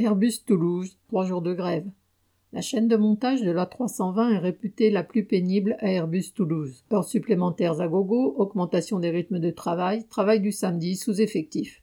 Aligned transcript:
Airbus 0.00 0.44
Toulouse, 0.46 0.96
trois 1.08 1.24
jours 1.24 1.42
de 1.42 1.52
grève. 1.52 1.90
La 2.52 2.60
chaîne 2.60 2.86
de 2.86 2.94
montage 2.94 3.42
de 3.42 3.50
l'A320 3.50 4.32
est 4.32 4.38
réputée 4.38 4.90
la 4.90 5.02
plus 5.02 5.24
pénible 5.24 5.76
à 5.80 5.90
Airbus 5.90 6.32
Toulouse. 6.36 6.84
Heures 6.92 7.02
supplémentaires 7.02 7.80
à 7.80 7.88
gogo, 7.88 8.36
augmentation 8.38 9.00
des 9.00 9.10
rythmes 9.10 9.40
de 9.40 9.50
travail, 9.50 10.06
travail 10.06 10.38
du 10.38 10.52
samedi 10.52 10.94
sous 10.94 11.20
effectif. 11.20 11.82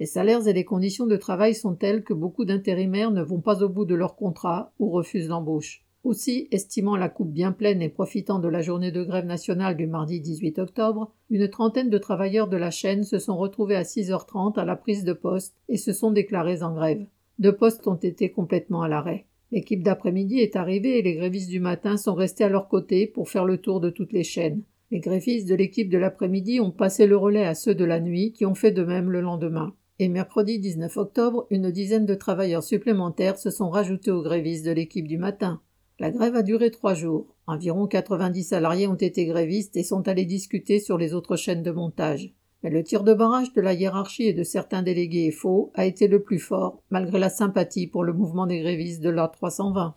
Les 0.00 0.04
salaires 0.04 0.46
et 0.48 0.52
les 0.52 0.66
conditions 0.66 1.06
de 1.06 1.16
travail 1.16 1.54
sont 1.54 1.74
tels 1.74 2.04
que 2.04 2.12
beaucoup 2.12 2.44
d'intérimaires 2.44 3.10
ne 3.10 3.22
vont 3.22 3.40
pas 3.40 3.62
au 3.62 3.70
bout 3.70 3.86
de 3.86 3.94
leur 3.94 4.16
contrat 4.16 4.74
ou 4.78 4.90
refusent 4.90 5.28
l'embauche. 5.28 5.82
Aussi, 6.04 6.46
estimant 6.50 6.96
la 6.96 7.08
coupe 7.08 7.32
bien 7.32 7.52
pleine 7.52 7.80
et 7.80 7.88
profitant 7.88 8.38
de 8.38 8.48
la 8.48 8.60
journée 8.60 8.92
de 8.92 9.02
grève 9.02 9.24
nationale 9.24 9.78
du 9.78 9.86
mardi 9.86 10.20
18 10.20 10.58
octobre, 10.58 11.14
une 11.30 11.48
trentaine 11.48 11.88
de 11.88 11.98
travailleurs 11.98 12.48
de 12.48 12.58
la 12.58 12.70
chaîne 12.70 13.02
se 13.02 13.18
sont 13.18 13.38
retrouvés 13.38 13.76
à 13.76 13.84
6h30 13.84 14.58
à 14.58 14.66
la 14.66 14.76
prise 14.76 15.04
de 15.04 15.14
poste 15.14 15.56
et 15.70 15.78
se 15.78 15.94
sont 15.94 16.10
déclarés 16.10 16.62
en 16.62 16.74
grève. 16.74 17.06
Deux 17.40 17.56
postes 17.56 17.88
ont 17.88 17.94
été 17.94 18.30
complètement 18.30 18.82
à 18.82 18.88
l'arrêt. 18.88 19.24
L'équipe 19.50 19.82
d'après-midi 19.82 20.40
est 20.40 20.56
arrivée 20.56 20.98
et 20.98 21.02
les 21.02 21.14
grévistes 21.14 21.48
du 21.48 21.58
matin 21.58 21.96
sont 21.96 22.14
restés 22.14 22.44
à 22.44 22.50
leur 22.50 22.68
côté 22.68 23.06
pour 23.06 23.30
faire 23.30 23.46
le 23.46 23.56
tour 23.56 23.80
de 23.80 23.88
toutes 23.88 24.12
les 24.12 24.24
chaînes. 24.24 24.62
Les 24.90 25.00
grévistes 25.00 25.48
de 25.48 25.54
l'équipe 25.54 25.88
de 25.88 25.96
l'après-midi 25.96 26.60
ont 26.60 26.70
passé 26.70 27.06
le 27.06 27.16
relais 27.16 27.46
à 27.46 27.54
ceux 27.54 27.74
de 27.74 27.84
la 27.86 27.98
nuit 27.98 28.32
qui 28.32 28.44
ont 28.44 28.54
fait 28.54 28.72
de 28.72 28.84
même 28.84 29.10
le 29.10 29.22
lendemain. 29.22 29.74
Et 29.98 30.08
mercredi 30.08 30.58
19 30.58 30.94
octobre, 30.98 31.46
une 31.48 31.70
dizaine 31.70 32.04
de 32.04 32.14
travailleurs 32.14 32.62
supplémentaires 32.62 33.38
se 33.38 33.48
sont 33.48 33.70
rajoutés 33.70 34.10
aux 34.10 34.22
grévistes 34.22 34.66
de 34.66 34.72
l'équipe 34.72 35.08
du 35.08 35.16
matin. 35.16 35.62
La 35.98 36.10
grève 36.10 36.36
a 36.36 36.42
duré 36.42 36.70
trois 36.70 36.94
jours. 36.94 37.34
Environ 37.46 37.86
90 37.86 38.44
salariés 38.44 38.86
ont 38.86 38.94
été 38.94 39.24
grévistes 39.24 39.78
et 39.78 39.82
sont 39.82 40.06
allés 40.08 40.26
discuter 40.26 40.78
sur 40.78 40.98
les 40.98 41.14
autres 41.14 41.36
chaînes 41.36 41.62
de 41.62 41.70
montage. 41.70 42.34
Mais 42.62 42.70
le 42.70 42.82
tir 42.82 43.04
de 43.04 43.14
barrage 43.14 43.52
de 43.52 43.60
la 43.60 43.72
hiérarchie 43.72 44.24
et 44.24 44.34
de 44.34 44.42
certains 44.42 44.82
délégués 44.82 45.30
faux 45.30 45.72
a 45.74 45.86
été 45.86 46.08
le 46.08 46.22
plus 46.22 46.38
fort, 46.38 46.82
malgré 46.90 47.18
la 47.18 47.30
sympathie 47.30 47.86
pour 47.86 48.04
le 48.04 48.12
mouvement 48.12 48.46
des 48.46 48.60
grévistes 48.60 49.02
de 49.02 49.10
l'A320. 49.10 49.94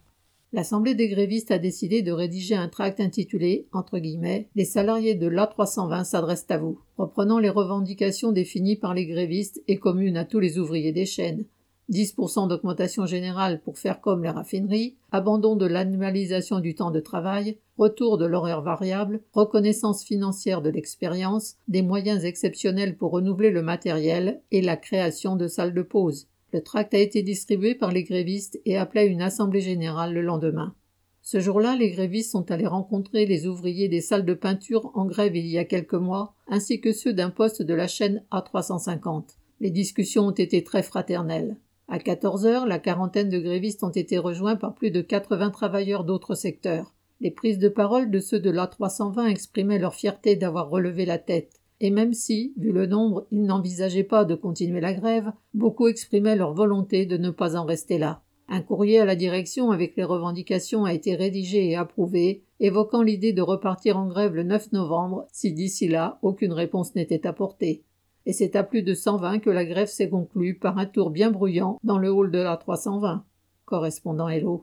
L'Assemblée 0.53 0.93
des 0.93 1.09
grévistes 1.09 1.49
a 1.49 1.57
décidé 1.57 2.03
de 2.03 2.11
rédiger 2.11 2.55
un 2.55 2.69
tract 2.69 2.99
intitulé 2.99 3.67
entre 3.71 3.97
guillemets 3.97 4.49
Les 4.55 4.65
salariés 4.65 5.15
de 5.15 5.27
l'A320 5.27 6.03
s'adressent 6.03 6.45
à 6.49 6.59
vous, 6.59 6.79
reprenant 6.97 7.39
les 7.39 7.49
revendications 7.49 8.31
définies 8.31 8.75
par 8.75 8.93
les 8.93 9.07
grévistes 9.07 9.63
et 9.67 9.77
communes 9.77 10.15
à 10.15 10.25
tous 10.25 10.39
les 10.39 10.59
ouvriers 10.59 10.91
des 10.91 11.07
chaînes, 11.07 11.45
10% 11.93 12.47
d'augmentation 12.49 13.05
générale 13.05 13.61
pour 13.61 13.77
faire 13.77 14.01
comme 14.01 14.23
les 14.23 14.29
raffineries, 14.29 14.95
abandon 15.11 15.55
de 15.55 15.67
l'annualisation 15.67 16.59
du 16.59 16.73
temps 16.73 16.91
de 16.91 16.99
travail, 16.99 17.59
retour 17.77 18.17
de 18.17 18.25
l'horaire 18.25 18.61
variable, 18.61 19.21
reconnaissance 19.31 20.03
financière 20.03 20.61
de 20.61 20.69
l'expérience, 20.69 21.55
des 21.67 21.83
moyens 21.83 22.25
exceptionnels 22.25 22.97
pour 22.97 23.11
renouveler 23.11 23.51
le 23.51 23.61
matériel 23.61 24.41
et 24.51 24.61
la 24.61 24.75
création 24.75 25.35
de 25.35 25.47
salles 25.47 25.73
de 25.73 25.83
pause. 25.83 26.27
Le 26.51 26.61
tract 26.61 26.93
a 26.93 26.99
été 26.99 27.21
distribué 27.21 27.75
par 27.75 27.91
les 27.91 28.03
grévistes 28.03 28.59
et 28.65 28.77
appelé 28.77 29.05
une 29.05 29.21
assemblée 29.21 29.61
générale 29.61 30.13
le 30.13 30.21
lendemain. 30.21 30.75
Ce 31.21 31.39
jour-là, 31.39 31.75
les 31.77 31.89
grévistes 31.89 32.31
sont 32.31 32.51
allés 32.51 32.67
rencontrer 32.67 33.25
les 33.25 33.47
ouvriers 33.47 33.87
des 33.87 34.01
salles 34.01 34.25
de 34.25 34.33
peinture 34.33 34.91
en 34.93 35.05
grève 35.05 35.35
il 35.35 35.47
y 35.47 35.57
a 35.57 35.63
quelques 35.63 35.93
mois, 35.93 36.35
ainsi 36.47 36.81
que 36.81 36.91
ceux 36.91 37.13
d'un 37.13 37.29
poste 37.29 37.61
de 37.61 37.73
la 37.73 37.87
chaîne 37.87 38.23
A350. 38.31 39.37
Les 39.61 39.71
discussions 39.71 40.27
ont 40.27 40.31
été 40.31 40.63
très 40.63 40.83
fraternelles. 40.83 41.55
À 41.89 41.99
14 41.99 42.45
heures, 42.45 42.65
la 42.65 42.79
quarantaine 42.79 43.29
de 43.29 43.39
grévistes 43.39 43.83
ont 43.83 43.89
été 43.89 44.17
rejoints 44.17 44.55
par 44.55 44.73
plus 44.73 44.89
de 44.89 45.01
80 45.01 45.51
travailleurs 45.51 46.05
d'autres 46.05 46.35
secteurs. 46.35 46.93
Les 47.19 47.31
prises 47.31 47.59
de 47.59 47.69
parole 47.69 48.09
de 48.09 48.19
ceux 48.19 48.39
de 48.39 48.49
l'A320 48.49 49.27
exprimaient 49.27 49.79
leur 49.79 49.93
fierté 49.93 50.35
d'avoir 50.35 50.69
relevé 50.69 51.05
la 51.05 51.17
tête. 51.17 51.61
Et 51.79 51.89
même 51.89 52.13
si, 52.13 52.53
vu 52.57 52.71
le 52.71 52.85
nombre, 52.85 53.27
ils 53.31 53.43
n'envisageaient 53.43 54.03
pas 54.03 54.23
de 54.25 54.35
continuer 54.35 54.79
la 54.79 54.93
grève, 54.93 55.31
beaucoup 55.53 55.87
exprimaient 55.87 56.35
leur 56.35 56.53
volonté 56.53 57.05
de 57.05 57.17
ne 57.17 57.29
pas 57.29 57.55
en 57.57 57.65
rester 57.65 57.97
là. 57.97 58.21
Un 58.47 58.61
courrier 58.61 58.99
à 58.99 59.05
la 59.05 59.15
direction 59.15 59.71
avec 59.71 59.95
les 59.95 60.03
revendications 60.03 60.85
a 60.85 60.93
été 60.93 61.15
rédigé 61.15 61.69
et 61.69 61.75
approuvé, 61.75 62.43
évoquant 62.59 63.01
l'idée 63.01 63.33
de 63.33 63.41
repartir 63.41 63.97
en 63.97 64.07
grève 64.07 64.35
le 64.35 64.43
9 64.43 64.71
novembre 64.71 65.27
si 65.31 65.53
d'ici 65.53 65.87
là 65.87 66.19
aucune 66.21 66.53
réponse 66.53 66.95
n'était 66.95 67.25
apportée 67.27 67.83
et 68.25 68.33
c'est 68.33 68.55
à 68.55 68.63
plus 68.63 68.83
de 68.83 68.93
120 68.93 69.39
que 69.39 69.49
la 69.49 69.65
grève 69.65 69.87
s'est 69.87 70.09
conclue 70.09 70.57
par 70.57 70.77
un 70.77 70.85
tour 70.85 71.09
bien 71.09 71.31
bruyant 71.31 71.79
dans 71.83 71.97
le 71.97 72.09
hall 72.11 72.31
de 72.31 72.39
la 72.39 72.57
320. 72.57 73.25
Correspondant 73.65 74.27
Hello. 74.27 74.51